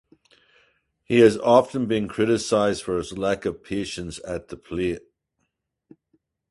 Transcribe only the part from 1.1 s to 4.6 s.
has often been criticized for his lack of patience at the